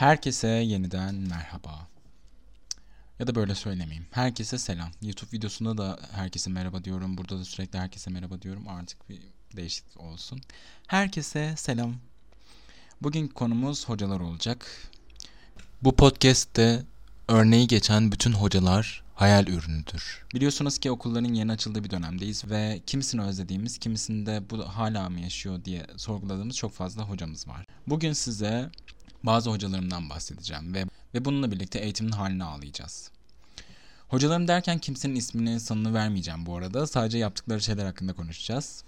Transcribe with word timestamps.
Herkese 0.00 0.48
yeniden 0.48 1.14
merhaba. 1.14 1.88
Ya 3.18 3.26
da 3.26 3.34
böyle 3.34 3.54
söylemeyeyim. 3.54 4.06
Herkese 4.10 4.58
selam. 4.58 4.90
YouTube 5.02 5.32
videosunda 5.32 5.78
da 5.78 5.98
herkese 6.12 6.50
merhaba 6.50 6.84
diyorum. 6.84 7.18
Burada 7.18 7.38
da 7.38 7.44
sürekli 7.44 7.78
herkese 7.78 8.10
merhaba 8.10 8.42
diyorum. 8.42 8.68
Artık 8.68 9.08
bir 9.08 9.20
değişiklik 9.56 10.00
olsun. 10.00 10.40
Herkese 10.86 11.54
selam. 11.56 11.94
Bugün 13.02 13.28
konumuz 13.28 13.88
hocalar 13.88 14.20
olacak. 14.20 14.66
Bu 15.82 15.96
podcast'te 15.96 16.82
örneği 17.28 17.66
geçen 17.66 18.12
bütün 18.12 18.32
hocalar 18.32 19.02
hayal 19.14 19.46
ürünüdür. 19.46 20.24
Biliyorsunuz 20.34 20.78
ki 20.78 20.90
okulların 20.90 21.34
yeni 21.34 21.52
açıldığı 21.52 21.84
bir 21.84 21.90
dönemdeyiz 21.90 22.50
ve 22.50 22.80
kimisini 22.86 23.22
özlediğimiz, 23.22 23.78
kimisinde 23.78 24.50
bu 24.50 24.68
hala 24.68 25.08
mı 25.08 25.20
yaşıyor 25.20 25.64
diye 25.64 25.86
sorguladığımız 25.96 26.56
çok 26.56 26.72
fazla 26.72 27.02
hocamız 27.02 27.48
var. 27.48 27.66
Bugün 27.86 28.12
size 28.12 28.70
bazı 29.22 29.50
hocalarımdan 29.50 30.10
bahsedeceğim 30.10 30.74
ve 30.74 30.84
ve 31.14 31.24
bununla 31.24 31.50
birlikte 31.50 31.78
eğitimin 31.78 32.12
halini 32.12 32.44
ağlayacağız. 32.44 33.10
Hocalarım 34.08 34.48
derken 34.48 34.78
kimsenin 34.78 35.16
ismini, 35.16 35.60
sanını 35.60 35.94
vermeyeceğim 35.94 36.46
bu 36.46 36.56
arada. 36.56 36.86
Sadece 36.86 37.18
yaptıkları 37.18 37.60
şeyler 37.60 37.84
hakkında 37.84 38.12
konuşacağız. 38.12 38.84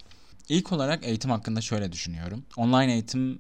İlk 0.48 0.72
olarak 0.72 1.04
eğitim 1.04 1.30
hakkında 1.30 1.60
şöyle 1.60 1.92
düşünüyorum. 1.92 2.44
Online 2.56 2.92
eğitim 2.92 3.38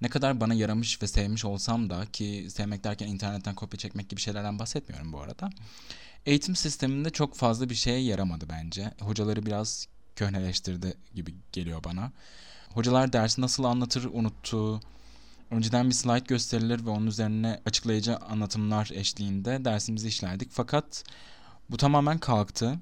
ne 0.00 0.08
kadar 0.08 0.40
bana 0.40 0.54
yaramış 0.54 1.02
ve 1.02 1.06
sevmiş 1.06 1.44
olsam 1.44 1.90
da 1.90 2.06
ki 2.06 2.46
sevmek 2.50 2.84
derken 2.84 3.08
internetten 3.08 3.54
kopya 3.54 3.78
çekmek 3.78 4.08
gibi 4.08 4.20
şeylerden 4.20 4.58
bahsetmiyorum 4.58 5.12
bu 5.12 5.20
arada. 5.20 5.50
Eğitim 6.26 6.56
sisteminde 6.56 7.10
çok 7.10 7.34
fazla 7.34 7.68
bir 7.68 7.74
şeye 7.74 8.00
yaramadı 8.00 8.48
bence. 8.48 8.94
Hocaları 9.00 9.46
biraz 9.46 9.86
köhneleştirdi 10.16 10.94
gibi 11.14 11.34
geliyor 11.52 11.84
bana. 11.84 12.12
Hocalar 12.74 13.12
dersi 13.12 13.40
nasıl 13.40 13.64
anlatır 13.64 14.04
unuttu. 14.04 14.80
Önceden 15.50 15.88
bir 15.88 15.94
slide 15.94 16.24
gösterilir 16.28 16.86
ve 16.86 16.90
onun 16.90 17.06
üzerine 17.06 17.60
açıklayıcı 17.66 18.16
anlatımlar 18.16 18.90
eşliğinde 18.94 19.64
dersimizi 19.64 20.08
işlerdik. 20.08 20.48
Fakat 20.52 21.04
bu 21.70 21.76
tamamen 21.76 22.18
kalktı. 22.18 22.78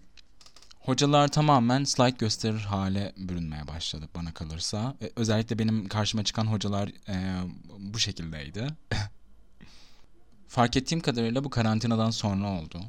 Hocalar 0.80 1.28
tamamen 1.28 1.84
slide 1.84 2.16
gösterir 2.18 2.60
hale 2.60 3.12
bürünmeye 3.16 3.68
başladı 3.68 4.08
bana 4.14 4.34
kalırsa. 4.34 4.94
Özellikle 5.16 5.58
benim 5.58 5.88
karşıma 5.88 6.24
çıkan 6.24 6.46
hocalar 6.46 6.88
e, 7.08 7.36
bu 7.78 7.98
şekildeydi. 7.98 8.66
Fark 10.48 10.76
ettiğim 10.76 11.00
kadarıyla 11.00 11.44
bu 11.44 11.50
karantinadan 11.50 12.10
sonra 12.10 12.60
oldu. 12.60 12.80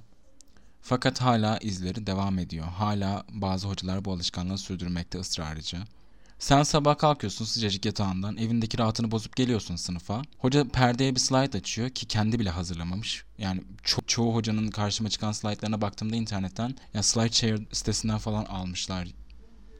Fakat 0.82 1.22
hala 1.22 1.58
izleri 1.58 2.08
devam 2.08 2.40
ediyor. 2.40 2.68
Hala 2.68 3.26
bazı 3.30 3.68
hocalar 3.68 4.06
bu 4.06 4.14
alışkanlığı 4.14 4.58
sürdürmekte 4.58 5.20
ısrarcı. 5.20 5.78
Sen 6.40 6.64
sabah 6.64 6.98
kalkıyorsun 6.98 7.46
sıcacık 7.46 7.86
yatağından, 7.86 8.38
evindeki 8.38 8.78
rahatını 8.80 9.12
bozup 9.12 9.36
geliyorsun 9.36 9.76
sınıfa. 9.76 10.22
Hoca 10.38 10.68
perdeye 10.68 11.16
bir 11.16 11.20
slide 11.20 11.58
açıyor 11.58 11.90
ki 11.90 12.06
kendi 12.06 12.40
bile 12.40 12.50
hazırlamamış. 12.50 13.24
Yani 13.38 13.62
ço- 13.84 14.08
çoğu 14.08 14.36
hocanın 14.36 14.68
karşıma 14.68 15.10
çıkan 15.10 15.32
slaytlarına 15.32 15.82
baktığımda 15.82 16.16
internetten, 16.16 16.76
ya 16.94 17.04
SlideShare 17.04 17.58
sitesinden 17.72 18.18
falan 18.18 18.46
almışlar. 18.46 19.08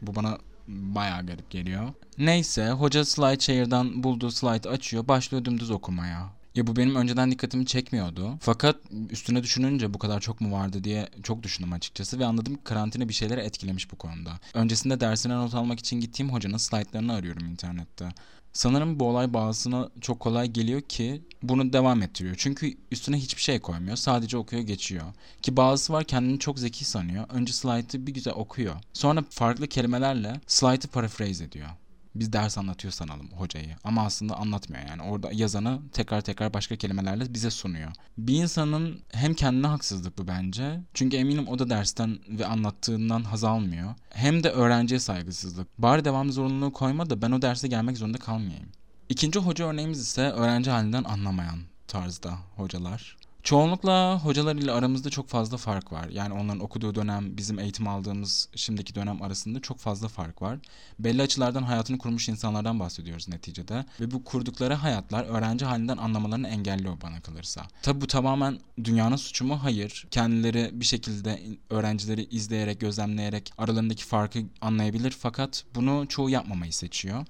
Bu 0.02 0.16
bana 0.16 0.38
bayağı 0.68 1.26
garip 1.26 1.50
geliyor. 1.50 1.94
Neyse 2.18 2.70
hoca 2.70 3.06
SlideShare'dan 3.06 4.04
bulduğu 4.04 4.32
slide 4.32 4.70
açıyor, 4.70 5.08
başlıyor 5.08 5.46
dümdüz 5.46 5.72
okumaya. 5.72 6.30
Ya 6.56 6.68
bu 6.68 6.76
benim 6.76 6.96
önceden 6.96 7.32
dikkatimi 7.32 7.66
çekmiyordu. 7.66 8.38
Fakat 8.40 8.76
üstüne 9.10 9.44
düşününce 9.44 9.94
bu 9.94 10.00
kadar 10.00 10.20
çok 10.20 10.42
mu 10.42 10.52
vardı 10.52 10.84
diye 10.84 11.10
çok 11.24 11.44
düşündüm 11.44 11.74
açıkçası 11.74 12.20
ve 12.20 12.26
anladım 12.26 12.56
ki 12.56 12.62
karantina 12.64 13.10
bir 13.10 13.14
şeyleri 13.14 13.42
etkilemiş 13.42 13.92
bu 13.92 13.96
konuda. 13.96 14.40
Öncesinde 14.54 15.00
dersine 15.00 15.36
not 15.36 15.56
almak 15.56 15.80
için 15.80 16.00
gittiğim 16.00 16.34
hocanın 16.34 16.58
slaytlarını 16.58 17.14
arıyorum 17.14 17.46
internette. 17.46 18.10
Sanırım 18.54 19.00
bu 19.00 19.08
olay 19.10 19.34
bazısına 19.34 19.90
çok 20.02 20.20
kolay 20.20 20.48
geliyor 20.48 20.82
ki 20.82 21.22
bunu 21.44 21.74
devam 21.74 22.02
ettiriyor. 22.02 22.36
Çünkü 22.38 22.78
üstüne 22.92 23.18
hiçbir 23.18 23.42
şey 23.42 23.60
koymuyor. 23.60 23.98
Sadece 23.98 24.38
okuyor 24.38 24.62
geçiyor. 24.64 25.06
Ki 25.42 25.58
bazısı 25.58 25.94
var 25.94 26.04
kendini 26.04 26.40
çok 26.40 26.60
zeki 26.60 26.86
sanıyor. 26.86 27.26
Önce 27.30 27.54
slaytı 27.54 28.08
bir 28.08 28.14
güzel 28.14 28.34
okuyor. 28.34 28.76
Sonra 28.94 29.24
farklı 29.30 29.68
kelimelerle 29.68 30.42
slaytı 30.48 30.88
paraphrase 30.88 31.44
ediyor 31.44 31.70
biz 32.16 32.34
ders 32.34 32.58
anlatıyor 32.58 32.94
sanalım 32.94 33.32
hocayı. 33.32 33.76
Ama 33.84 34.06
aslında 34.06 34.36
anlatmıyor 34.36 34.88
yani. 34.90 35.02
Orada 35.02 35.30
yazanı 35.34 35.82
tekrar 35.92 36.22
tekrar 36.22 36.54
başka 36.54 36.76
kelimelerle 36.76 37.34
bize 37.34 37.52
sunuyor. 37.52 37.92
Bir 38.18 38.36
insanın 38.36 39.00
hem 39.12 39.34
kendine 39.34 39.68
haksızlık 39.68 40.18
bu 40.18 40.28
bence. 40.28 40.80
Çünkü 40.94 41.18
eminim 41.18 41.48
o 41.48 41.60
da 41.60 41.70
dersten 41.70 42.20
ve 42.30 42.46
anlattığından 42.46 43.24
haz 43.24 43.44
almıyor. 43.44 43.94
Hem 44.10 44.44
de 44.44 44.50
öğrenciye 44.50 45.00
saygısızlık. 45.00 45.68
Bari 45.78 46.06
devamlı 46.06 46.34
zorunluluğu 46.34 46.74
koyma 46.74 47.10
da 47.10 47.22
ben 47.22 47.32
o 47.32 47.42
derse 47.42 47.68
gelmek 47.68 47.98
zorunda 47.98 48.18
kalmayayım. 48.18 48.70
İkinci 49.10 49.40
hoca 49.40 49.66
örneğimiz 49.66 50.00
ise 50.00 50.22
öğrenci 50.22 50.72
halinden 50.72 51.04
anlamayan 51.04 51.60
tarzda 51.88 52.38
hocalar. 52.56 53.18
Çoğunlukla 53.46 54.20
hocalar 54.24 54.56
ile 54.56 54.72
aramızda 54.72 55.10
çok 55.10 55.28
fazla 55.30 55.58
fark 55.58 55.92
var. 55.92 56.10
Yani 56.10 56.34
onların 56.34 56.60
okuduğu 56.60 56.96
dönem, 56.96 57.38
bizim 57.38 57.60
eğitim 57.60 57.88
aldığımız 57.88 58.50
şimdiki 58.56 58.96
dönem 58.96 59.22
arasında 59.22 59.60
çok 59.60 59.80
fazla 59.80 60.08
fark 60.08 60.42
var. 60.42 60.60
Belli 61.00 61.22
açılardan 61.22 61.64
hayatını 61.64 61.98
kurmuş 61.98 62.30
insanlardan 62.30 62.80
bahsediyoruz 62.80 63.30
neticede. 63.30 63.86
Ve 64.00 64.12
bu 64.12 64.24
kurdukları 64.24 64.74
hayatlar 64.74 65.24
öğrenci 65.24 65.66
halinden 65.66 65.98
anlamalarını 65.98 66.48
engelliyor 66.48 67.02
bana 67.02 67.22
kalırsa. 67.22 67.62
Tabi 67.82 68.02
bu 68.02 68.08
tamamen 68.08 68.60
dünyanın 68.84 69.16
suçu 69.16 69.46
mu? 69.46 69.64
Hayır. 69.64 70.08
Kendileri 70.12 70.70
bir 70.74 70.86
şekilde 70.86 71.42
öğrencileri 71.70 72.24
izleyerek, 72.24 72.80
gözlemleyerek 72.80 73.54
aralarındaki 73.58 74.06
farkı 74.06 74.40
anlayabilir. 74.62 75.16
Fakat 75.20 75.64
bunu 75.76 76.08
çoğu 76.08 76.30
yapmamayı 76.30 76.74
seçiyor. 76.74 77.26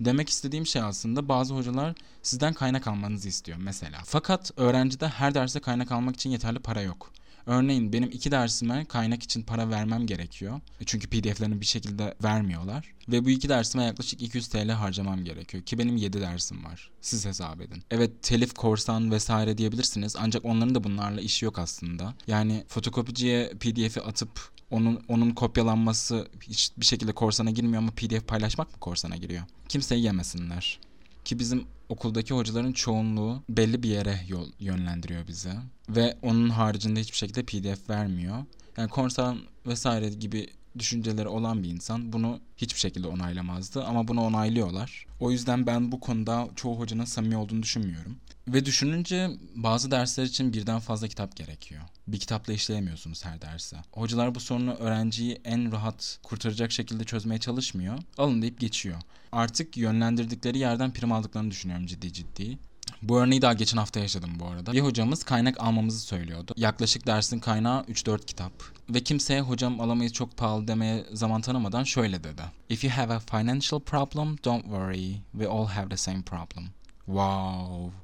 Demek 0.00 0.28
istediğim 0.28 0.66
şey 0.66 0.82
aslında 0.82 1.28
bazı 1.28 1.54
hocalar 1.54 1.94
sizden 2.22 2.54
kaynak 2.54 2.86
almanızı 2.86 3.28
istiyor 3.28 3.58
mesela. 3.60 4.02
Fakat 4.04 4.50
öğrencide 4.56 5.08
her 5.08 5.34
derse 5.34 5.60
kaynak 5.60 5.92
almak 5.92 6.14
için 6.14 6.30
yeterli 6.30 6.58
para 6.58 6.82
yok. 6.82 7.12
Örneğin 7.46 7.92
benim 7.92 8.10
iki 8.10 8.30
dersime 8.30 8.84
kaynak 8.84 9.22
için 9.22 9.42
para 9.42 9.70
vermem 9.70 10.06
gerekiyor. 10.06 10.60
Çünkü 10.86 11.08
pdf'lerini 11.08 11.60
bir 11.60 11.66
şekilde 11.66 12.14
vermiyorlar. 12.22 12.94
Ve 13.08 13.24
bu 13.24 13.30
iki 13.30 13.48
dersime 13.48 13.84
yaklaşık 13.84 14.22
200 14.22 14.48
TL 14.48 14.70
harcamam 14.70 15.24
gerekiyor. 15.24 15.62
Ki 15.62 15.78
benim 15.78 15.96
7 15.96 16.20
dersim 16.20 16.64
var. 16.64 16.90
Siz 17.00 17.26
hesap 17.26 17.60
edin. 17.60 17.82
Evet 17.90 18.22
telif, 18.22 18.54
korsan 18.54 19.10
vesaire 19.10 19.58
diyebilirsiniz. 19.58 20.16
Ancak 20.18 20.44
onların 20.44 20.74
da 20.74 20.84
bunlarla 20.84 21.20
işi 21.20 21.44
yok 21.44 21.58
aslında. 21.58 22.14
Yani 22.26 22.64
fotokopiciye 22.68 23.48
pdf'i 23.48 24.00
atıp 24.00 24.59
onun 24.70 25.02
onun 25.08 25.30
kopyalanması 25.30 26.28
hiçbir 26.42 26.86
şekilde 26.86 27.12
korsana 27.12 27.50
girmiyor 27.50 27.82
ama 27.82 27.90
pdf 27.96 28.28
paylaşmak 28.28 28.72
mı 28.72 28.80
korsana 28.80 29.16
giriyor? 29.16 29.42
Kimseyi 29.68 30.04
yemesinler. 30.04 30.80
Ki 31.24 31.38
bizim 31.38 31.64
okuldaki 31.88 32.34
hocaların 32.34 32.72
çoğunluğu 32.72 33.42
belli 33.48 33.82
bir 33.82 33.88
yere 33.88 34.20
yol, 34.28 34.48
yönlendiriyor 34.60 35.28
bizi. 35.28 35.50
Ve 35.88 36.18
onun 36.22 36.48
haricinde 36.50 37.00
hiçbir 37.00 37.16
şekilde 37.16 37.42
pdf 37.42 37.90
vermiyor. 37.90 38.44
Yani 38.76 38.88
korsan 38.88 39.38
vesaire 39.66 40.08
gibi 40.08 40.46
düşünceleri 40.78 41.28
olan 41.28 41.62
bir 41.62 41.68
insan 41.68 42.12
bunu 42.12 42.40
hiçbir 42.56 42.80
şekilde 42.80 43.06
onaylamazdı 43.06 43.84
ama 43.84 44.08
bunu 44.08 44.20
onaylıyorlar. 44.20 45.06
O 45.20 45.30
yüzden 45.30 45.66
ben 45.66 45.92
bu 45.92 46.00
konuda 46.00 46.48
çoğu 46.56 46.78
hocanın 46.78 47.04
samimi 47.04 47.36
olduğunu 47.36 47.62
düşünmüyorum. 47.62 48.16
Ve 48.48 48.64
düşününce 48.64 49.30
bazı 49.54 49.90
dersler 49.90 50.24
için 50.24 50.52
birden 50.52 50.80
fazla 50.80 51.08
kitap 51.08 51.36
gerekiyor. 51.36 51.82
Bir 52.08 52.18
kitapla 52.18 52.52
işleyemiyorsunuz 52.52 53.24
her 53.24 53.40
derse. 53.40 53.76
Hocalar 53.92 54.34
bu 54.34 54.40
sorunu 54.40 54.74
öğrenciyi 54.74 55.40
en 55.44 55.72
rahat 55.72 56.18
kurtaracak 56.22 56.72
şekilde 56.72 57.04
çözmeye 57.04 57.38
çalışmıyor. 57.38 57.98
Alın 58.18 58.42
deyip 58.42 58.60
geçiyor. 58.60 58.96
Artık 59.32 59.76
yönlendirdikleri 59.76 60.58
yerden 60.58 60.92
prim 60.92 61.12
aldıklarını 61.12 61.50
düşünüyorum 61.50 61.86
ciddi 61.86 62.12
ciddi. 62.12 62.58
Bu 63.02 63.20
örneği 63.20 63.42
daha 63.42 63.52
geçen 63.52 63.78
hafta 63.78 64.00
yaşadım 64.00 64.30
bu 64.40 64.46
arada. 64.46 64.72
Bir 64.72 64.80
hocamız 64.80 65.24
kaynak 65.24 65.60
almamızı 65.60 66.00
söylüyordu. 66.00 66.54
Yaklaşık 66.56 67.06
dersin 67.06 67.38
kaynağı 67.38 67.82
3-4 67.82 68.26
kitap. 68.26 68.52
Ve 68.90 69.00
kimseye 69.00 69.40
hocam 69.40 69.80
alamayız 69.80 70.12
çok 70.12 70.36
pahalı 70.36 70.68
demeye 70.68 71.06
zaman 71.12 71.40
tanımadan 71.40 71.84
şöyle 71.84 72.24
dedi. 72.24 72.42
If 72.68 72.84
you 72.84 72.92
have 72.92 73.14
a 73.14 73.18
financial 73.18 73.80
problem, 73.80 74.36
don't 74.44 74.62
worry. 74.62 75.14
We 75.32 75.48
all 75.48 75.66
have 75.66 75.88
the 75.88 75.96
same 75.96 76.22
problem. 76.22 76.64
Wow. 77.06 77.96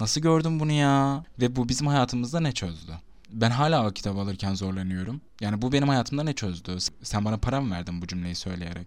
Nasıl 0.00 0.20
gördüm 0.20 0.60
bunu 0.60 0.72
ya? 0.72 1.24
Ve 1.40 1.56
bu 1.56 1.68
bizim 1.68 1.86
hayatımızda 1.86 2.40
ne 2.40 2.52
çözdü? 2.52 2.92
Ben 3.30 3.50
hala 3.50 3.86
o 3.86 3.90
kitabı 3.90 4.20
alırken 4.20 4.54
zorlanıyorum. 4.54 5.20
Yani 5.40 5.62
bu 5.62 5.72
benim 5.72 5.88
hayatımda 5.88 6.22
ne 6.22 6.32
çözdü? 6.32 6.78
Sen 7.02 7.24
bana 7.24 7.36
para 7.36 7.60
mı 7.60 7.74
verdin 7.74 8.02
bu 8.02 8.06
cümleyi 8.06 8.34
söyleyerek? 8.34 8.86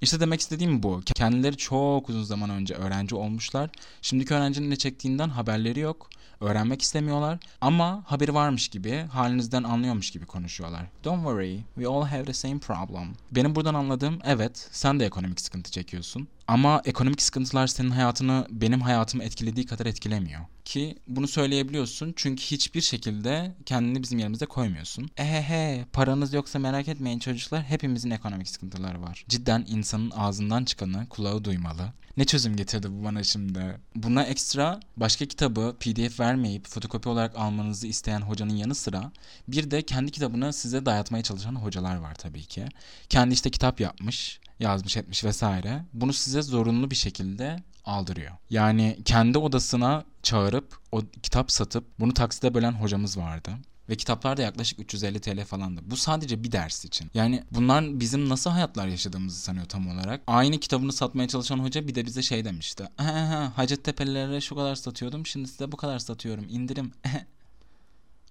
İşte 0.00 0.20
demek 0.20 0.40
istediğim 0.40 0.82
bu. 0.82 1.02
Kendileri 1.14 1.56
çok 1.56 2.08
uzun 2.08 2.24
zaman 2.24 2.50
önce 2.50 2.74
öğrenci 2.74 3.14
olmuşlar. 3.14 3.70
Şimdiki 4.02 4.34
öğrencinin 4.34 4.70
ne 4.70 4.76
çektiğinden 4.76 5.28
haberleri 5.28 5.80
yok. 5.80 6.10
Öğrenmek 6.44 6.82
istemiyorlar 6.82 7.38
ama 7.60 8.02
haberi 8.06 8.34
varmış 8.34 8.68
gibi, 8.68 9.06
halinizden 9.12 9.62
anlıyormuş 9.62 10.10
gibi 10.10 10.26
konuşuyorlar. 10.26 10.86
Don't 11.04 11.18
worry, 11.18 11.58
we 11.74 11.88
all 11.88 12.02
have 12.02 12.24
the 12.24 12.32
same 12.32 12.58
problem. 12.58 13.12
Benim 13.32 13.54
buradan 13.54 13.74
anladığım 13.74 14.18
evet, 14.24 14.68
sen 14.72 15.00
de 15.00 15.06
ekonomik 15.06 15.40
sıkıntı 15.40 15.70
çekiyorsun. 15.70 16.28
Ama 16.48 16.82
ekonomik 16.84 17.22
sıkıntılar 17.22 17.66
senin 17.66 17.90
hayatını 17.90 18.46
benim 18.50 18.80
hayatımı 18.80 19.24
etkilediği 19.24 19.66
kadar 19.66 19.86
etkilemiyor. 19.86 20.40
Ki 20.64 20.98
bunu 21.08 21.28
söyleyebiliyorsun 21.28 22.12
çünkü 22.16 22.42
hiçbir 22.42 22.80
şekilde 22.80 23.54
kendini 23.66 24.02
bizim 24.02 24.18
yerimize 24.18 24.46
koymuyorsun. 24.46 25.10
Ehehe 25.16 25.84
paranız 25.92 26.34
yoksa 26.34 26.58
merak 26.58 26.88
etmeyin 26.88 27.18
çocuklar 27.18 27.62
hepimizin 27.62 28.10
ekonomik 28.10 28.48
sıkıntıları 28.48 29.02
var. 29.02 29.24
Cidden 29.28 29.64
insanın 29.68 30.10
ağzından 30.10 30.64
çıkanı 30.64 31.08
kulağı 31.08 31.44
duymalı. 31.44 31.92
Ne 32.16 32.24
çözüm 32.24 32.56
getirdi 32.56 32.86
bu 32.90 33.04
bana 33.04 33.24
şimdi? 33.24 33.80
Buna 33.96 34.22
ekstra 34.22 34.80
başka 34.96 35.26
kitabı 35.26 35.76
pdf 35.80 36.20
vermeyip 36.20 36.68
fotokopi 36.68 37.08
olarak 37.08 37.36
almanızı 37.36 37.86
isteyen 37.86 38.20
hocanın 38.20 38.56
yanı 38.56 38.74
sıra 38.74 39.12
bir 39.48 39.70
de 39.70 39.82
kendi 39.82 40.10
kitabını 40.10 40.52
size 40.52 40.86
dayatmaya 40.86 41.22
çalışan 41.22 41.54
hocalar 41.54 41.96
var 41.96 42.14
tabii 42.14 42.44
ki. 42.44 42.64
Kendi 43.08 43.34
işte 43.34 43.50
kitap 43.50 43.80
yapmış, 43.80 44.40
yazmış 44.60 44.96
etmiş 44.96 45.24
vesaire. 45.24 45.84
Bunu 45.92 46.12
size 46.12 46.42
zorunlu 46.42 46.90
bir 46.90 46.96
şekilde 46.96 47.62
aldırıyor. 47.84 48.32
Yani 48.50 48.98
kendi 49.04 49.38
odasına 49.38 50.04
çağırıp 50.22 50.78
o 50.92 51.00
kitap 51.22 51.52
satıp 51.52 51.84
bunu 52.00 52.14
taksite 52.14 52.54
bölen 52.54 52.72
hocamız 52.72 53.18
vardı. 53.18 53.50
Ve 53.88 53.96
kitaplar 53.96 54.36
da 54.36 54.42
yaklaşık 54.42 54.80
350 54.80 55.20
TL 55.20 55.44
falandı. 55.44 55.80
Bu 55.84 55.96
sadece 55.96 56.44
bir 56.44 56.52
ders 56.52 56.84
için. 56.84 57.10
Yani 57.14 57.42
bunlar 57.50 58.00
bizim 58.00 58.28
nasıl 58.28 58.50
hayatlar 58.50 58.86
yaşadığımızı 58.88 59.40
sanıyor 59.40 59.66
tam 59.66 59.88
olarak. 59.88 60.22
Aynı 60.26 60.60
kitabını 60.60 60.92
satmaya 60.92 61.28
çalışan 61.28 61.58
hoca 61.58 61.88
bir 61.88 61.94
de 61.94 62.06
bize 62.06 62.22
şey 62.22 62.44
demişti. 62.44 62.84
Hacettepe'lilere 63.56 64.40
şu 64.40 64.54
kadar 64.54 64.74
satıyordum 64.74 65.26
şimdi 65.26 65.48
size 65.48 65.72
bu 65.72 65.76
kadar 65.76 65.98
satıyorum 65.98 66.46
indirim. 66.48 66.92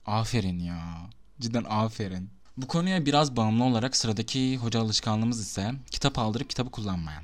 aferin 0.05 0.59
ya. 0.59 1.09
Cidden 1.39 1.63
aferin. 1.69 2.29
Bu 2.57 2.67
konuya 2.67 3.05
biraz 3.05 3.35
bağımlı 3.35 3.63
olarak 3.63 3.97
sıradaki 3.97 4.57
hoca 4.57 4.79
alışkanlığımız 4.81 5.39
ise 5.39 5.71
kitap 5.91 6.19
aldırıp 6.19 6.49
kitabı 6.49 6.71
kullanmayan. 6.71 7.23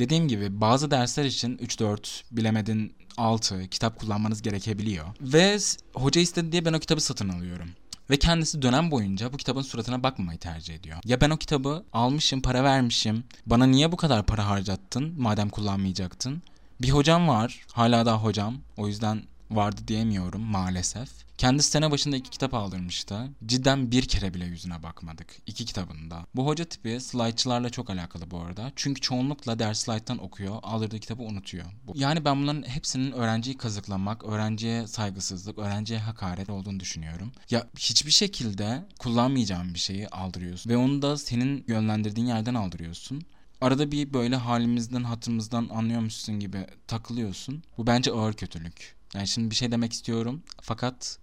Dediğim 0.00 0.28
gibi 0.28 0.60
bazı 0.60 0.90
dersler 0.90 1.24
için 1.24 1.56
3-4 1.56 2.22
bilemedin 2.32 2.94
6 3.16 3.68
kitap 3.68 3.98
kullanmanız 3.98 4.42
gerekebiliyor. 4.42 5.06
Ve 5.20 5.58
hoca 5.94 6.20
istedi 6.20 6.52
diye 6.52 6.64
ben 6.64 6.72
o 6.72 6.78
kitabı 6.78 7.00
satın 7.00 7.28
alıyorum. 7.28 7.68
Ve 8.10 8.16
kendisi 8.16 8.62
dönem 8.62 8.90
boyunca 8.90 9.32
bu 9.32 9.36
kitabın 9.36 9.62
suratına 9.62 10.02
bakmamayı 10.02 10.38
tercih 10.38 10.74
ediyor. 10.74 10.98
Ya 11.04 11.20
ben 11.20 11.30
o 11.30 11.36
kitabı 11.36 11.84
almışım, 11.92 12.42
para 12.42 12.64
vermişim. 12.64 13.24
Bana 13.46 13.66
niye 13.66 13.92
bu 13.92 13.96
kadar 13.96 14.26
para 14.26 14.46
harcattın 14.48 15.14
madem 15.18 15.48
kullanmayacaktın? 15.48 16.42
Bir 16.82 16.90
hocam 16.90 17.28
var, 17.28 17.60
hala 17.72 18.06
daha 18.06 18.22
hocam. 18.22 18.56
O 18.76 18.86
yüzden 18.88 19.22
vardı 19.50 19.80
diyemiyorum 19.88 20.42
maalesef. 20.42 21.08
Kendi 21.38 21.62
sene 21.62 21.90
başında 21.90 22.16
iki 22.16 22.30
kitap 22.30 22.54
aldırmıştı. 22.54 23.28
Cidden 23.46 23.90
bir 23.90 24.02
kere 24.02 24.34
bile 24.34 24.44
yüzüne 24.44 24.82
bakmadık. 24.82 25.36
iki 25.46 25.64
kitabında. 25.64 26.26
Bu 26.34 26.46
hoca 26.46 26.64
tipi 26.64 27.00
slaytçılarla 27.00 27.70
çok 27.70 27.90
alakalı 27.90 28.30
bu 28.30 28.38
arada. 28.40 28.72
Çünkü 28.76 29.00
çoğunlukla 29.00 29.58
ders 29.58 29.78
slayttan 29.80 30.18
okuyor, 30.24 30.56
aldırdığı 30.62 30.98
kitabı 30.98 31.22
unutuyor. 31.22 31.64
Yani 31.94 32.24
ben 32.24 32.42
bunların 32.42 32.68
hepsinin 32.68 33.12
öğrenciyi 33.12 33.56
kazıklamak, 33.56 34.24
öğrenciye 34.24 34.86
saygısızlık, 34.86 35.58
öğrenciye 35.58 35.98
hakaret 35.98 36.50
olduğunu 36.50 36.80
düşünüyorum. 36.80 37.32
Ya 37.50 37.66
hiçbir 37.78 38.10
şekilde 38.10 38.84
kullanmayacağım 38.98 39.74
bir 39.74 39.78
şeyi 39.78 40.08
aldırıyorsun. 40.08 40.70
Ve 40.70 40.76
onu 40.76 41.02
da 41.02 41.16
senin 41.16 41.64
yönlendirdiğin 41.68 42.26
yerden 42.26 42.54
aldırıyorsun 42.54 43.22
arada 43.60 43.92
bir 43.92 44.12
böyle 44.12 44.36
halimizden 44.36 45.04
hatırımızdan 45.04 45.68
anlıyormuşsun 45.68 46.40
gibi 46.40 46.66
takılıyorsun. 46.86 47.62
Bu 47.78 47.86
bence 47.86 48.12
ağır 48.12 48.32
kötülük. 48.32 48.99
Yani 49.14 49.28
şimdi 49.28 49.50
bir 49.50 49.54
şey 49.54 49.72
demek 49.72 49.92
istiyorum 49.92 50.42
fakat 50.62 51.18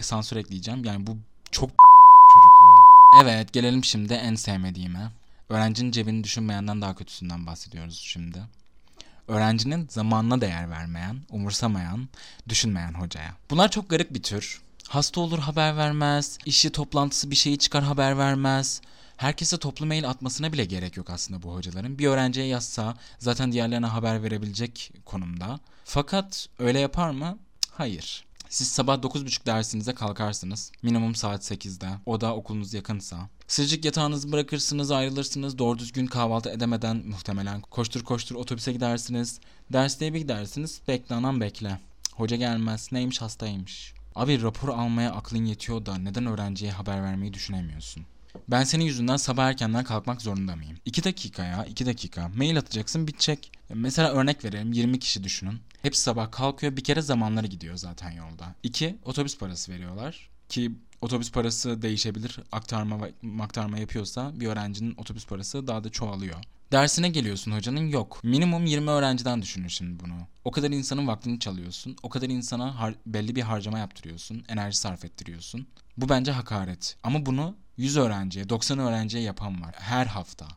sansür 0.00 0.36
ekleyeceğim. 0.36 0.84
Yani 0.84 1.06
bu 1.06 1.18
çok 1.50 1.70
çocukluğu. 2.34 2.74
Evet 3.22 3.52
gelelim 3.52 3.84
şimdi 3.84 4.12
en 4.12 4.34
sevmediğime. 4.34 5.12
Öğrencinin 5.48 5.90
cebini 5.90 6.24
düşünmeyenden 6.24 6.82
daha 6.82 6.94
kötüsünden 6.94 7.46
bahsediyoruz 7.46 8.00
şimdi. 8.04 8.42
Öğrencinin 9.28 9.86
zamanına 9.90 10.40
değer 10.40 10.70
vermeyen, 10.70 11.20
umursamayan, 11.30 12.08
düşünmeyen 12.48 12.94
hocaya. 12.94 13.34
Bunlar 13.50 13.70
çok 13.70 13.90
garip 13.90 14.14
bir 14.14 14.22
tür. 14.22 14.62
Hasta 14.88 15.20
olur 15.20 15.38
haber 15.38 15.76
vermez, 15.76 16.38
işi 16.46 16.72
toplantısı 16.72 17.30
bir 17.30 17.36
şeyi 17.36 17.58
çıkar 17.58 17.84
haber 17.84 18.18
vermez. 18.18 18.80
Herkese 19.16 19.58
toplu 19.58 19.86
mail 19.86 20.08
atmasına 20.10 20.52
bile 20.52 20.64
gerek 20.64 20.96
yok 20.96 21.10
aslında 21.10 21.42
bu 21.42 21.54
hocaların. 21.54 21.98
Bir 21.98 22.06
öğrenciye 22.06 22.46
yazsa 22.46 22.94
zaten 23.18 23.52
diğerlerine 23.52 23.86
haber 23.86 24.22
verebilecek 24.22 24.92
konumda. 25.04 25.60
Fakat 25.84 26.48
öyle 26.58 26.80
yapar 26.80 27.10
mı? 27.10 27.38
Hayır. 27.70 28.24
Siz 28.48 28.68
sabah 28.68 28.94
9.30 28.96 29.46
dersinize 29.46 29.94
kalkarsınız. 29.94 30.72
Minimum 30.82 31.14
saat 31.14 31.50
8'de. 31.50 31.88
O 32.06 32.20
da 32.20 32.34
okulunuz 32.34 32.74
yakınsa. 32.74 33.28
Sıcak 33.46 33.84
yatağınızı 33.84 34.32
bırakırsınız, 34.32 34.90
ayrılırsınız. 34.90 35.58
Doğru 35.58 35.78
düzgün 35.78 36.06
kahvaltı 36.06 36.50
edemeden 36.50 36.96
muhtemelen 36.96 37.60
koştur 37.60 38.04
koştur 38.04 38.34
otobüse 38.34 38.72
gidersiniz. 38.72 39.40
Derste 39.72 40.14
bir 40.14 40.18
gidersiniz. 40.18 40.80
Bekle 40.88 41.14
anam 41.14 41.40
bekle. 41.40 41.80
Hoca 42.12 42.36
gelmez. 42.36 42.88
Neymiş 42.92 43.22
hastaymış. 43.22 43.94
Abi 44.14 44.42
rapor 44.42 44.68
almaya 44.68 45.12
aklın 45.12 45.44
yetiyor 45.44 45.86
da 45.86 45.98
neden 45.98 46.26
öğrenciye 46.26 46.70
haber 46.72 47.02
vermeyi 47.02 47.34
düşünemiyorsun? 47.34 48.06
Ben 48.48 48.64
senin 48.64 48.84
yüzünden 48.84 49.16
sabah 49.16 49.44
erkenden 49.44 49.84
kalkmak 49.84 50.22
zorunda 50.22 50.56
mıyım? 50.56 50.76
2 50.84 51.04
dakika 51.04 51.44
ya 51.44 51.64
2 51.64 51.86
dakika. 51.86 52.28
Mail 52.28 52.58
atacaksın 52.58 53.06
bitecek. 53.06 53.52
Mesela 53.74 54.12
örnek 54.12 54.44
verelim 54.44 54.72
20 54.72 54.98
kişi 54.98 55.24
düşünün. 55.24 55.60
Hepsi 55.82 56.02
sabah 56.02 56.30
kalkıyor 56.30 56.76
bir 56.76 56.84
kere 56.84 57.02
zamanları 57.02 57.46
gidiyor 57.46 57.76
zaten 57.76 58.10
yolda. 58.10 58.54
2 58.62 58.98
otobüs 59.04 59.38
parası 59.38 59.72
veriyorlar. 59.72 60.30
Ki 60.48 60.72
otobüs 61.00 61.32
parası 61.32 61.82
değişebilir. 61.82 62.38
Aktarma 62.52 63.08
aktarma 63.40 63.78
yapıyorsa 63.78 64.40
bir 64.40 64.46
öğrencinin 64.46 64.94
otobüs 64.96 65.26
parası 65.26 65.66
daha 65.66 65.84
da 65.84 65.90
çoğalıyor. 65.90 66.36
Dersine 66.72 67.08
geliyorsun 67.08 67.52
hocanın 67.52 67.88
yok. 67.88 68.20
Minimum 68.24 68.66
20 68.66 68.90
öğrenciden 68.90 69.42
düşünün 69.42 69.68
şimdi 69.68 70.00
bunu. 70.00 70.14
O 70.44 70.50
kadar 70.50 70.70
insanın 70.70 71.06
vaktini 71.06 71.38
çalıyorsun. 71.38 71.96
O 72.02 72.08
kadar 72.08 72.28
insana 72.28 72.92
belli 73.06 73.36
bir 73.36 73.42
harcama 73.42 73.78
yaptırıyorsun. 73.78 74.44
Enerji 74.48 74.78
sarf 74.78 75.04
ettiriyorsun. 75.04 75.66
Bu 75.96 76.08
bence 76.08 76.32
hakaret. 76.32 76.96
Ama 77.02 77.26
bunu 77.26 77.56
100 77.76 77.96
öğrenciye, 77.96 78.48
90 78.48 78.78
öğrenciye 78.78 79.22
yapan 79.22 79.62
var 79.62 79.74
her 79.78 80.06
hafta. 80.06 80.48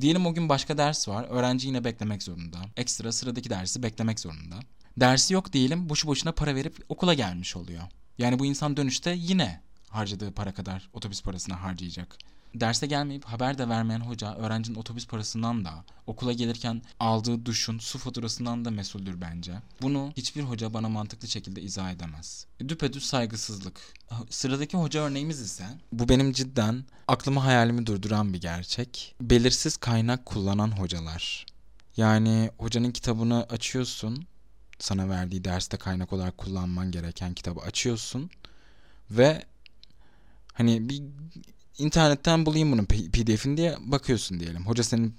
Diyelim 0.00 0.26
o 0.26 0.34
gün 0.34 0.48
başka 0.48 0.78
ders 0.78 1.08
var. 1.08 1.26
Öğrenci 1.30 1.68
yine 1.68 1.84
beklemek 1.84 2.22
zorunda. 2.22 2.58
Ekstra 2.76 3.12
sıradaki 3.12 3.50
dersi 3.50 3.82
beklemek 3.82 4.20
zorunda. 4.20 4.60
Dersi 4.96 5.34
yok 5.34 5.52
diyelim 5.52 5.88
boşu 5.88 6.08
boşuna 6.08 6.32
para 6.32 6.54
verip 6.54 6.84
okula 6.88 7.14
gelmiş 7.14 7.56
oluyor. 7.56 7.82
Yani 8.18 8.38
bu 8.38 8.46
insan 8.46 8.76
dönüşte 8.76 9.14
yine 9.18 9.60
harcadığı 9.88 10.32
para 10.32 10.54
kadar 10.54 10.90
otobüs 10.92 11.22
parasını 11.22 11.54
harcayacak 11.54 12.18
derse 12.54 12.86
gelmeyip 12.86 13.24
haber 13.24 13.58
de 13.58 13.68
vermeyen 13.68 14.00
hoca 14.00 14.34
öğrencinin 14.34 14.78
otobüs 14.78 15.06
parasından 15.06 15.64
da 15.64 15.84
okula 16.06 16.32
gelirken 16.32 16.82
aldığı 17.00 17.46
duşun 17.46 17.78
su 17.78 17.98
faturasından 17.98 18.64
da 18.64 18.70
mesuldür 18.70 19.20
bence. 19.20 19.52
Bunu 19.82 20.12
hiçbir 20.16 20.42
hoca 20.42 20.74
bana 20.74 20.88
mantıklı 20.88 21.28
şekilde 21.28 21.62
izah 21.62 21.90
edemez. 21.90 22.46
Düpedüz 22.68 23.04
saygısızlık. 23.04 23.80
Sıradaki 24.30 24.76
hoca 24.76 25.00
örneğimiz 25.00 25.40
ise 25.40 25.64
bu 25.92 26.08
benim 26.08 26.32
cidden 26.32 26.84
aklımı 27.08 27.40
hayalimi 27.40 27.86
durduran 27.86 28.34
bir 28.34 28.40
gerçek. 28.40 29.14
Belirsiz 29.20 29.76
kaynak 29.76 30.26
kullanan 30.26 30.78
hocalar. 30.78 31.46
Yani 31.96 32.50
hocanın 32.58 32.90
kitabını 32.90 33.42
açıyorsun. 33.42 34.26
Sana 34.78 35.08
verdiği 35.08 35.44
derste 35.44 35.76
kaynak 35.76 36.12
olarak 36.12 36.38
kullanman 36.38 36.90
gereken 36.90 37.34
kitabı 37.34 37.60
açıyorsun 37.60 38.30
ve 39.10 39.44
hani 40.52 40.88
bir 40.88 41.02
internetten 41.78 42.46
bulayım 42.46 42.72
bunun 42.72 42.84
pdf'ini 42.84 43.56
diye 43.56 43.76
bakıyorsun 43.80 44.40
diyelim. 44.40 44.66
Hoca 44.66 44.84
senin 44.84 45.14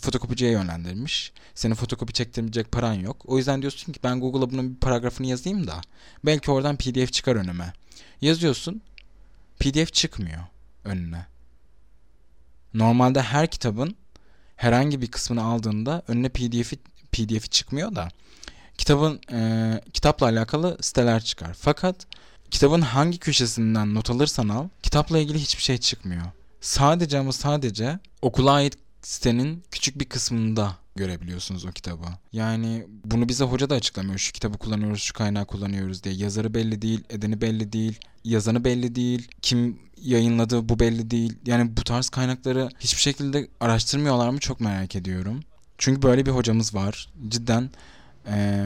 fotokopiciye 0.00 0.50
yönlendirmiş. 0.50 1.32
Senin 1.54 1.74
fotokopi 1.74 2.12
çektirecek 2.12 2.72
paran 2.72 2.94
yok. 2.94 3.22
O 3.24 3.38
yüzden 3.38 3.62
diyorsun 3.62 3.92
ki 3.92 4.00
ben 4.04 4.20
Google'a 4.20 4.50
bunun 4.50 4.74
bir 4.74 4.80
paragrafını 4.80 5.26
yazayım 5.26 5.66
da 5.66 5.80
belki 6.24 6.50
oradan 6.50 6.76
pdf 6.76 7.12
çıkar 7.12 7.36
önüme. 7.36 7.72
Yazıyorsun. 8.20 8.82
pdf 9.58 9.92
çıkmıyor 9.92 10.42
önüne. 10.84 11.26
Normalde 12.74 13.22
her 13.22 13.46
kitabın 13.46 13.96
herhangi 14.56 15.02
bir 15.02 15.10
kısmını 15.10 15.44
aldığında 15.44 16.02
önüne 16.08 16.28
pdf'i 16.28 16.76
pdf'i 17.12 17.48
çıkmıyor 17.48 17.94
da 17.94 18.08
kitabın 18.78 19.20
e, 19.32 19.80
kitapla 19.92 20.26
alakalı 20.26 20.78
siteler 20.80 21.24
çıkar. 21.24 21.54
Fakat 21.54 22.06
kitabın 22.54 22.80
hangi 22.80 23.18
köşesinden 23.18 23.94
not 23.94 24.10
alırsan 24.10 24.48
al 24.48 24.68
kitapla 24.82 25.18
ilgili 25.18 25.38
hiçbir 25.38 25.62
şey 25.62 25.78
çıkmıyor. 25.78 26.22
Sadece 26.60 27.18
ama 27.18 27.32
sadece 27.32 27.98
okula 28.22 28.52
ait 28.52 28.78
sitenin 29.02 29.64
küçük 29.70 30.00
bir 30.00 30.04
kısmında 30.04 30.76
görebiliyorsunuz 30.96 31.64
o 31.64 31.70
kitabı. 31.70 32.04
Yani 32.32 32.86
bunu 33.04 33.28
bize 33.28 33.44
hoca 33.44 33.70
da 33.70 33.74
açıklamıyor. 33.74 34.18
Şu 34.18 34.32
kitabı 34.32 34.58
kullanıyoruz, 34.58 35.02
şu 35.02 35.14
kaynağı 35.14 35.46
kullanıyoruz 35.46 36.04
diye. 36.04 36.14
Yazarı 36.14 36.54
belli 36.54 36.82
değil, 36.82 37.04
edeni 37.10 37.40
belli 37.40 37.72
değil, 37.72 37.98
yazanı 38.24 38.64
belli 38.64 38.94
değil, 38.94 39.28
kim 39.42 39.78
yayınladı 40.02 40.68
bu 40.68 40.78
belli 40.80 41.10
değil. 41.10 41.36
Yani 41.46 41.76
bu 41.76 41.84
tarz 41.84 42.08
kaynakları 42.08 42.68
hiçbir 42.80 43.02
şekilde 43.02 43.48
araştırmıyorlar 43.60 44.28
mı 44.28 44.38
çok 44.38 44.60
merak 44.60 44.96
ediyorum. 44.96 45.40
Çünkü 45.78 46.02
böyle 46.02 46.26
bir 46.26 46.30
hocamız 46.30 46.74
var. 46.74 47.08
Cidden 47.28 47.70
e, 48.28 48.64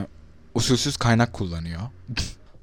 usulsüz 0.55 0.97
kaynak 0.97 1.33
kullanıyor. 1.33 1.83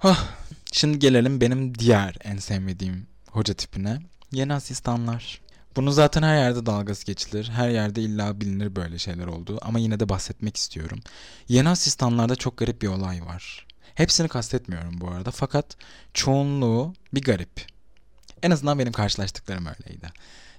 Şimdi 0.75 1.00
gelelim 1.00 1.41
benim 1.41 1.79
diğer 1.79 2.15
en 2.24 2.38
sevmediğim 2.38 3.08
hoca 3.32 3.53
tipine. 3.53 4.00
Yeni 4.32 4.53
asistanlar. 4.53 5.41
Bunu 5.75 5.91
zaten 5.91 6.24
her 6.24 6.36
yerde 6.38 6.65
dalgası 6.65 7.05
geçilir. 7.05 7.50
Her 7.53 7.70
yerde 7.70 8.01
illa 8.01 8.41
bilinir 8.41 8.75
böyle 8.75 8.98
şeyler 8.98 9.27
olduğu. 9.27 9.58
Ama 9.62 9.79
yine 9.79 10.00
de 10.00 10.10
bahsetmek 10.10 10.58
istiyorum. 10.58 11.00
Yeni 11.48 11.70
asistanlarda 11.70 12.36
çok 12.36 12.58
garip 12.58 12.82
bir 12.82 12.88
olay 12.88 13.25
var. 13.25 13.67
Hepsini 13.96 14.27
kastetmiyorum 14.27 15.01
bu 15.01 15.10
arada. 15.10 15.32
Fakat 15.32 15.77
çoğunluğu 16.13 16.94
bir 17.13 17.22
garip. 17.22 17.65
En 18.44 18.51
azından 18.51 18.79
benim 18.79 18.94
karşılaştıklarım 18.94 19.65
öyleydi. 19.65 20.12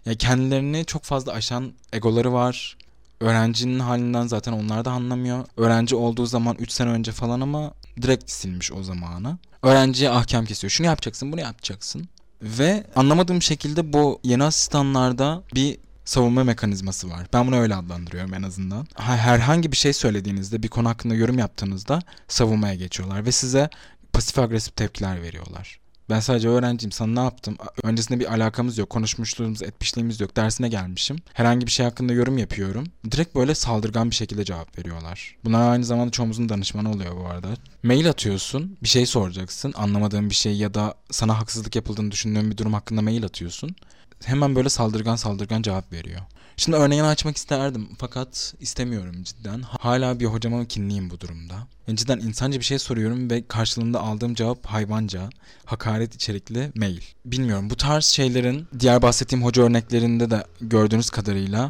Ya 0.07 0.15
kendilerini 0.15 0.85
çok 0.85 1.03
fazla 1.03 1.33
aşan 1.33 1.73
egoları 1.93 2.33
var. 2.33 2.77
Öğrencinin 3.21 3.79
halinden 3.79 4.27
zaten 4.27 4.53
onlar 4.53 4.85
da 4.85 4.91
anlamıyor. 4.91 5.45
Öğrenci 5.57 5.97
olduğu 5.97 6.27
zaman 6.27 6.57
3 6.59 6.71
sene 6.71 6.91
önce 6.91 7.13
falan 7.13 7.41
ama 7.41 7.73
direkt 8.03 8.31
silmiş 8.31 8.73
o 8.73 8.83
zamanı. 8.83 9.39
Öğrenciye 9.63 10.11
ahkam 10.11 10.45
kesiyor. 10.45 10.71
Şunu 10.71 10.87
yapacaksın, 10.87 11.33
bunu 11.33 11.41
yapacaksın. 11.41 12.09
Ve 12.43 12.87
anlamadığım 12.97 13.43
şekilde 13.43 13.93
bu 13.93 14.21
yeni 14.23 14.45
asistanlarda 14.45 15.43
bir 15.55 15.79
savunma 16.05 16.45
mekanizması 16.45 17.11
var. 17.11 17.27
Ben 17.33 17.47
bunu 17.47 17.57
öyle 17.57 17.75
adlandırıyorum 17.75 18.35
en 18.35 18.43
azından. 18.43 18.87
Herhangi 18.97 19.73
bir 19.73 19.77
şey 19.77 19.93
söylediğinizde, 19.93 20.63
bir 20.63 20.69
konu 20.69 20.89
hakkında 20.89 21.15
yorum 21.15 21.39
yaptığınızda 21.39 21.99
savunmaya 22.29 22.75
geçiyorlar 22.75 23.27
ve 23.27 23.33
size 23.33 23.71
pasif 24.13 24.39
agresif 24.39 24.77
tepkiler 24.77 25.23
veriyorlar. 25.23 25.81
Ben 26.11 26.21
sadece 26.21 26.49
öğrenciyim. 26.49 26.93
Sana 26.93 27.13
ne 27.13 27.21
yaptım? 27.21 27.57
Öncesinde 27.83 28.21
bir 28.21 28.35
alakamız 28.35 28.79
yok. 28.79 28.91
Konuşmuşluğumuz, 28.91 29.63
etmişliğimiz 29.63 30.21
yok. 30.21 30.37
Dersine 30.37 30.69
gelmişim. 30.69 31.17
Herhangi 31.33 31.67
bir 31.67 31.71
şey 31.71 31.87
hakkında 31.87 32.13
yorum 32.13 32.39
yapıyorum. 32.39 32.87
Direkt 33.11 33.35
böyle 33.35 33.55
saldırgan 33.55 34.11
bir 34.11 34.15
şekilde 34.15 34.45
cevap 34.45 34.79
veriyorlar. 34.79 35.37
Bunlar 35.45 35.71
aynı 35.71 35.85
zamanda 35.85 36.11
çoğumuzun 36.11 36.49
danışmanı 36.49 36.91
oluyor 36.91 37.17
bu 37.17 37.27
arada. 37.27 37.49
Mail 37.83 38.09
atıyorsun. 38.11 38.77
Bir 38.83 38.89
şey 38.89 39.07
soracaksın. 39.07 39.75
Anlamadığın 39.77 40.31
bir 40.31 40.35
şey 40.35 40.57
ya 40.57 40.75
da 40.75 40.95
sana 41.11 41.39
haksızlık 41.41 41.77
yapıldığını 41.77 42.11
düşündüğün 42.11 42.51
bir 42.51 42.57
durum 42.57 42.73
hakkında 42.73 43.03
mail 43.03 43.25
atıyorsun. 43.25 43.77
Hemen 44.25 44.57
böyle 44.57 44.69
saldırgan 44.69 45.17
saldırgan 45.17 45.63
cevap 45.63 45.93
veriyor. 45.93 46.21
Şimdi 46.57 46.77
örneğini 46.77 47.07
açmak 47.07 47.37
isterdim 47.37 47.89
fakat 47.99 48.55
istemiyorum 48.61 49.23
cidden. 49.23 49.63
Hala 49.63 50.21
bir 50.21 50.25
hocama 50.25 50.65
kinliyim 50.65 51.11
bu 51.11 51.21
durumda. 51.21 51.55
Cidden 51.95 52.19
insanca 52.19 52.59
bir 52.59 52.65
şey 52.65 52.79
soruyorum 52.79 53.31
ve 53.31 53.47
karşılığında 53.49 54.01
aldığım 54.01 54.35
cevap 54.35 54.67
hayvanca, 54.67 55.31
hakaret 55.65 56.15
içerikli 56.15 56.73
mail. 56.75 57.01
Bilmiyorum 57.25 57.71
bu 57.71 57.77
tarz 57.77 58.05
şeylerin 58.05 58.67
diğer 58.81 59.03
bahsettiğim 59.03 59.45
hoca 59.45 59.63
örneklerinde 59.63 60.31
de 60.31 60.45
gördüğünüz 60.61 61.11
kadarıyla 61.11 61.69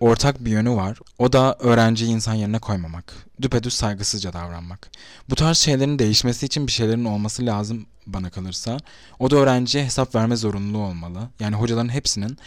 ortak 0.00 0.44
bir 0.44 0.50
yönü 0.50 0.70
var. 0.70 0.98
O 1.18 1.32
da 1.32 1.56
öğrenciyi 1.58 2.10
insan 2.10 2.34
yerine 2.34 2.58
koymamak. 2.58 3.14
Düpedüz 3.42 3.74
saygısızca 3.74 4.32
davranmak. 4.32 4.90
Bu 5.30 5.34
tarz 5.34 5.56
şeylerin 5.56 5.98
değişmesi 5.98 6.46
için 6.46 6.66
bir 6.66 6.72
şeylerin 6.72 7.04
olması 7.04 7.46
lazım 7.46 7.86
bana 8.06 8.30
kalırsa. 8.30 8.78
O 9.18 9.30
da 9.30 9.36
öğrenciye 9.36 9.84
hesap 9.84 10.14
verme 10.14 10.36
zorunluluğu 10.36 10.82
olmalı. 10.82 11.28
Yani 11.40 11.56
hocaların 11.56 11.92
hepsinin 11.92 12.38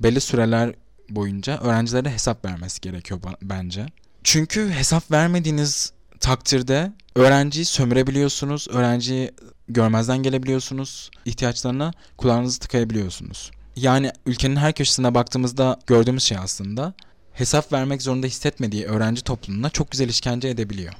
belli 0.00 0.20
süreler 0.20 0.74
boyunca 1.10 1.58
öğrencilere 1.58 2.10
hesap 2.10 2.44
vermesi 2.44 2.80
gerekiyor 2.80 3.20
bence. 3.42 3.86
Çünkü 4.24 4.70
hesap 4.70 5.10
vermediğiniz 5.10 5.92
takdirde 6.20 6.92
öğrenciyi 7.14 7.64
sömürebiliyorsunuz, 7.64 8.68
öğrenciyi 8.70 9.32
görmezden 9.68 10.18
gelebiliyorsunuz, 10.18 11.10
ihtiyaçlarına 11.24 11.92
kulağınızı 12.16 12.60
tıkayabiliyorsunuz. 12.60 13.50
Yani 13.78 14.12
ülkenin 14.26 14.56
her 14.56 14.72
köşesine 14.72 15.14
baktığımızda 15.14 15.78
gördüğümüz 15.86 16.22
şey 16.22 16.38
aslında 16.38 16.94
hesap 17.32 17.72
vermek 17.72 18.02
zorunda 18.02 18.26
hissetmediği 18.26 18.86
öğrenci 18.86 19.22
toplumuna 19.22 19.70
çok 19.70 19.90
güzel 19.90 20.08
işkence 20.08 20.48
edebiliyor 20.48 20.94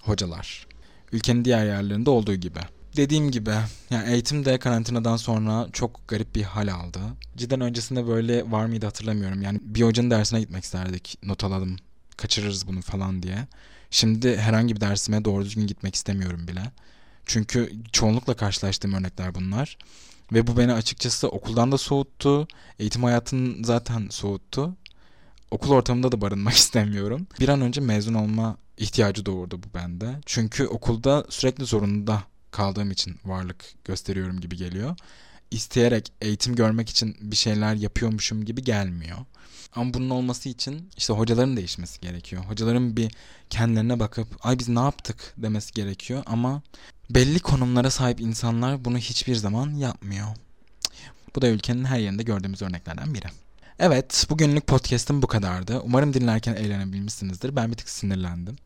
hocalar. 0.00 0.66
Ülkenin 1.12 1.44
diğer 1.44 1.66
yerlerinde 1.66 2.10
olduğu 2.10 2.34
gibi 2.34 2.60
dediğim 2.96 3.30
gibi 3.30 3.50
yani 3.90 4.10
eğitim 4.10 4.44
de 4.44 4.58
karantinadan 4.58 5.16
sonra 5.16 5.68
çok 5.72 6.08
garip 6.08 6.34
bir 6.34 6.42
hal 6.42 6.68
aldı. 6.68 7.00
Cidden 7.36 7.60
öncesinde 7.60 8.06
böyle 8.06 8.50
var 8.50 8.66
mıydı 8.66 8.86
hatırlamıyorum. 8.86 9.42
Yani 9.42 9.60
bir 9.62 9.82
hocanın 9.82 10.10
dersine 10.10 10.40
gitmek 10.40 10.64
isterdik. 10.64 11.18
Not 11.22 11.44
alalım, 11.44 11.76
kaçırırız 12.16 12.66
bunu 12.66 12.82
falan 12.82 13.22
diye. 13.22 13.38
Şimdi 13.90 14.36
herhangi 14.36 14.76
bir 14.76 14.80
dersime 14.80 15.24
doğru 15.24 15.44
düzgün 15.44 15.66
gitmek 15.66 15.94
istemiyorum 15.94 16.48
bile. 16.48 16.62
Çünkü 17.28 17.72
çoğunlukla 17.92 18.34
karşılaştığım 18.36 18.94
örnekler 18.94 19.34
bunlar. 19.34 19.78
Ve 20.32 20.46
bu 20.46 20.56
beni 20.56 20.72
açıkçası 20.72 21.28
okuldan 21.28 21.72
da 21.72 21.78
soğuttu. 21.78 22.48
Eğitim 22.78 23.02
hayatını 23.02 23.66
zaten 23.66 24.08
soğuttu. 24.10 24.76
Okul 25.50 25.72
ortamında 25.72 26.12
da 26.12 26.20
barınmak 26.20 26.54
istemiyorum. 26.62 27.26
Bir 27.40 27.48
an 27.48 27.60
önce 27.60 27.80
mezun 27.80 28.14
olma 28.14 28.56
ihtiyacı 28.78 29.26
doğurdu 29.26 29.60
bu 29.62 29.74
bende. 29.74 30.20
Çünkü 30.26 30.66
okulda 30.66 31.26
sürekli 31.28 31.64
zorunda 31.64 32.22
kaldığım 32.50 32.90
için 32.90 33.16
varlık 33.24 33.64
gösteriyorum 33.84 34.40
gibi 34.40 34.56
geliyor. 34.56 34.96
İsteyerek 35.50 36.12
eğitim 36.20 36.56
görmek 36.56 36.90
için 36.90 37.16
bir 37.20 37.36
şeyler 37.36 37.74
yapıyormuşum 37.74 38.44
gibi 38.44 38.64
gelmiyor. 38.64 39.18
Ama 39.74 39.94
bunun 39.94 40.10
olması 40.10 40.48
için 40.48 40.90
işte 40.96 41.12
hocaların 41.12 41.56
değişmesi 41.56 42.00
gerekiyor. 42.00 42.44
Hocaların 42.44 42.96
bir 42.96 43.10
kendilerine 43.50 44.00
bakıp 44.00 44.46
ay 44.46 44.58
biz 44.58 44.68
ne 44.68 44.80
yaptık 44.80 45.34
demesi 45.36 45.72
gerekiyor 45.72 46.22
ama 46.26 46.62
belli 47.10 47.40
konumlara 47.40 47.90
sahip 47.90 48.20
insanlar 48.20 48.84
bunu 48.84 48.98
hiçbir 48.98 49.34
zaman 49.34 49.70
yapmıyor. 49.70 50.26
Bu 51.36 51.42
da 51.42 51.48
ülkenin 51.48 51.84
her 51.84 51.98
yerinde 51.98 52.22
gördüğümüz 52.22 52.62
örneklerden 52.62 53.14
biri. 53.14 53.26
Evet, 53.78 54.26
bugünlük 54.30 54.66
podcast'ım 54.66 55.22
bu 55.22 55.26
kadardı. 55.26 55.80
Umarım 55.80 56.14
dinlerken 56.14 56.54
eğlenebilmişsinizdir. 56.54 57.56
Ben 57.56 57.70
bir 57.70 57.76
tık 57.76 57.88
sinirlendim. 57.88 58.56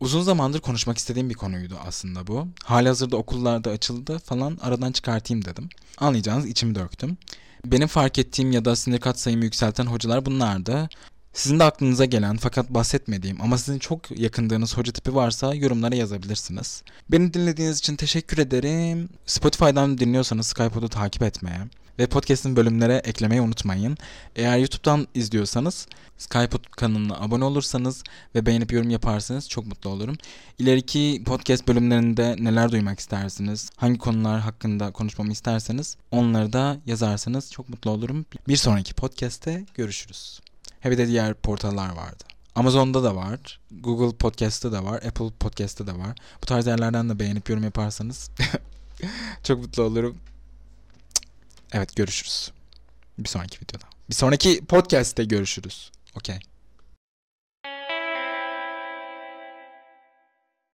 Uzun 0.00 0.22
zamandır 0.22 0.60
konuşmak 0.60 0.98
istediğim 0.98 1.30
bir 1.30 1.34
konuydu 1.34 1.76
aslında 1.86 2.26
bu. 2.26 2.48
Hali 2.64 2.88
hazırda 2.88 3.16
okullarda 3.16 3.70
açıldı 3.70 4.18
falan 4.18 4.58
aradan 4.62 4.92
çıkartayım 4.92 5.44
dedim. 5.44 5.68
Anlayacağınız 5.98 6.46
içimi 6.46 6.74
döktüm. 6.74 7.18
Benim 7.64 7.88
fark 7.88 8.18
ettiğim 8.18 8.52
ya 8.52 8.64
da 8.64 8.76
sinir 8.76 9.00
kat 9.00 9.20
sayımı 9.20 9.44
yükselten 9.44 9.86
hocalar 9.86 10.26
bunlardı. 10.26 10.88
Sizin 11.32 11.58
de 11.58 11.64
aklınıza 11.64 12.04
gelen 12.04 12.36
fakat 12.36 12.70
bahsetmediğim 12.70 13.42
ama 13.42 13.58
sizin 13.58 13.78
çok 13.78 14.18
yakındığınız 14.18 14.76
hoca 14.76 14.92
tipi 14.92 15.14
varsa 15.14 15.54
yorumlara 15.54 15.94
yazabilirsiniz. 15.94 16.82
Beni 17.08 17.34
dinlediğiniz 17.34 17.78
için 17.78 17.96
teşekkür 17.96 18.38
ederim. 18.38 19.08
Spotify'dan 19.26 19.98
dinliyorsanız 19.98 20.46
Skype'ı 20.46 20.88
takip 20.88 21.22
etmeye, 21.22 21.60
ve 21.98 22.06
podcast'in 22.06 22.56
bölümlere 22.56 22.94
eklemeyi 23.04 23.40
unutmayın. 23.40 23.96
Eğer 24.36 24.58
YouTube'dan 24.58 25.06
izliyorsanız 25.14 25.86
Skype 26.18 26.58
kanalına 26.76 27.16
abone 27.16 27.44
olursanız 27.44 28.02
ve 28.34 28.46
beğenip 28.46 28.72
yorum 28.72 28.90
yaparsanız 28.90 29.48
çok 29.48 29.66
mutlu 29.66 29.90
olurum. 29.90 30.16
İleriki 30.58 31.22
podcast 31.26 31.68
bölümlerinde 31.68 32.36
neler 32.38 32.72
duymak 32.72 33.00
istersiniz, 33.00 33.70
hangi 33.76 33.98
konular 33.98 34.40
hakkında 34.40 34.92
konuşmamı 34.92 35.32
isterseniz 35.32 35.96
onları 36.10 36.52
da 36.52 36.76
yazarsanız 36.86 37.52
çok 37.52 37.68
mutlu 37.68 37.90
olurum. 37.90 38.26
Bir 38.48 38.56
sonraki 38.56 38.94
podcast'te 38.94 39.64
görüşürüz. 39.74 40.40
He 40.80 40.98
de 40.98 41.08
diğer 41.08 41.34
portallar 41.34 41.96
vardı. 41.96 42.24
Amazon'da 42.54 43.02
da 43.02 43.16
var, 43.16 43.60
Google 43.70 44.16
Podcast'ta 44.16 44.72
da 44.72 44.84
var, 44.84 44.94
Apple 44.94 45.30
Podcast'ta 45.40 45.86
da 45.86 45.98
var. 45.98 46.18
Bu 46.42 46.46
tarz 46.46 46.66
yerlerden 46.66 47.08
de 47.08 47.18
beğenip 47.18 47.50
yorum 47.50 47.64
yaparsanız 47.64 48.30
çok 49.42 49.58
mutlu 49.58 49.82
olurum. 49.82 50.16
Evet 51.72 51.96
görüşürüz. 51.96 52.52
Bir 53.18 53.28
sonraki 53.28 53.60
videoda. 53.60 53.84
Bir 54.10 54.14
sonraki 54.14 54.64
podcast'te 54.64 55.24
görüşürüz. 55.24 55.90
Okey. 56.16 56.38